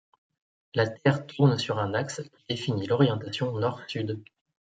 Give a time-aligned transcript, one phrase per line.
[0.73, 4.23] La terre tourne sur un axe qui définit l'orientation Nord-Sud.